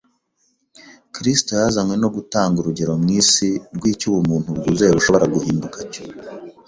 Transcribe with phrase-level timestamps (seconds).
[1.13, 6.03] Kristo yazanywe no gutanga urugero mu isi rw’icyo ubumuntu bwuzuye bushobora guhinduka cyo